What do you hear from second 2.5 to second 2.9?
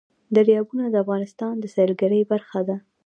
ده.